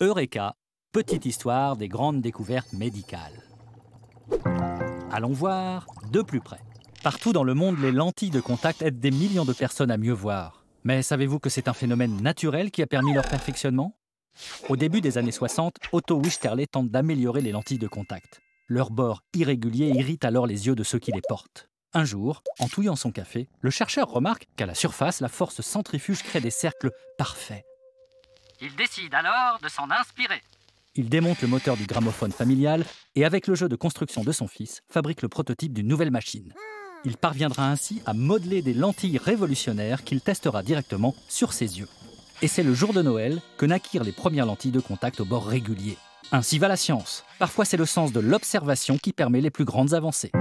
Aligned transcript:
Eureka, 0.00 0.56
petite 0.90 1.24
histoire 1.24 1.76
des 1.76 1.86
grandes 1.86 2.20
découvertes 2.20 2.72
médicales. 2.72 3.44
Allons 5.12 5.32
voir 5.32 5.86
de 6.10 6.20
plus 6.20 6.40
près. 6.40 6.58
Partout 7.04 7.32
dans 7.32 7.44
le 7.44 7.54
monde, 7.54 7.78
les 7.78 7.92
lentilles 7.92 8.30
de 8.30 8.40
contact 8.40 8.82
aident 8.82 8.98
des 8.98 9.12
millions 9.12 9.44
de 9.44 9.52
personnes 9.52 9.92
à 9.92 9.96
mieux 9.96 10.12
voir. 10.12 10.64
Mais 10.82 11.02
savez-vous 11.02 11.38
que 11.38 11.48
c'est 11.48 11.68
un 11.68 11.74
phénomène 11.74 12.20
naturel 12.22 12.72
qui 12.72 12.82
a 12.82 12.88
permis 12.88 13.14
leur 13.14 13.28
perfectionnement? 13.28 13.96
Au 14.68 14.76
début 14.76 15.00
des 15.00 15.16
années 15.16 15.30
60, 15.30 15.76
Otto 15.92 16.16
Wichterle 16.16 16.66
tente 16.66 16.90
d'améliorer 16.90 17.40
les 17.40 17.52
lentilles 17.52 17.78
de 17.78 17.86
contact. 17.86 18.40
Leur 18.66 18.90
bord 18.90 19.22
irrégulier 19.32 19.90
irrite 19.90 20.24
alors 20.24 20.48
les 20.48 20.66
yeux 20.66 20.74
de 20.74 20.82
ceux 20.82 20.98
qui 20.98 21.12
les 21.12 21.22
portent. 21.28 21.68
Un 21.92 22.04
jour, 22.04 22.42
en 22.58 22.66
touillant 22.66 22.96
son 22.96 23.12
café, 23.12 23.48
le 23.60 23.70
chercheur 23.70 24.10
remarque 24.10 24.48
qu'à 24.56 24.66
la 24.66 24.74
surface, 24.74 25.20
la 25.20 25.28
force 25.28 25.60
centrifuge 25.60 26.24
crée 26.24 26.40
des 26.40 26.50
cercles 26.50 26.90
parfaits. 27.16 27.64
Il 28.64 28.74
décide 28.76 29.14
alors 29.14 29.58
de 29.62 29.68
s'en 29.68 29.90
inspirer. 29.90 30.40
Il 30.94 31.10
démonte 31.10 31.42
le 31.42 31.48
moteur 31.48 31.76
du 31.76 31.84
gramophone 31.84 32.32
familial 32.32 32.82
et 33.14 33.26
avec 33.26 33.46
le 33.46 33.54
jeu 33.54 33.68
de 33.68 33.76
construction 33.76 34.24
de 34.24 34.32
son 34.32 34.48
fils, 34.48 34.80
fabrique 34.90 35.20
le 35.20 35.28
prototype 35.28 35.74
d'une 35.74 35.86
nouvelle 35.86 36.10
machine. 36.10 36.50
Il 37.04 37.18
parviendra 37.18 37.68
ainsi 37.68 38.00
à 38.06 38.14
modeler 38.14 38.62
des 38.62 38.72
lentilles 38.72 39.18
révolutionnaires 39.18 40.02
qu'il 40.02 40.22
testera 40.22 40.62
directement 40.62 41.14
sur 41.28 41.52
ses 41.52 41.78
yeux. 41.78 41.88
Et 42.40 42.48
c'est 42.48 42.62
le 42.62 42.72
jour 42.72 42.94
de 42.94 43.02
Noël 43.02 43.42
que 43.58 43.66
naquirent 43.66 44.02
les 44.04 44.12
premières 44.12 44.46
lentilles 44.46 44.70
de 44.70 44.80
contact 44.80 45.20
au 45.20 45.26
bord 45.26 45.46
régulier. 45.46 45.98
Ainsi 46.32 46.58
va 46.58 46.68
la 46.68 46.76
science. 46.76 47.22
Parfois 47.38 47.66
c'est 47.66 47.76
le 47.76 47.84
sens 47.84 48.12
de 48.12 48.20
l'observation 48.20 48.96
qui 48.96 49.12
permet 49.12 49.42
les 49.42 49.50
plus 49.50 49.66
grandes 49.66 49.92
avancées. 49.92 50.32